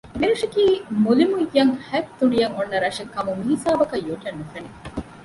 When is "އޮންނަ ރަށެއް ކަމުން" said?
2.55-3.39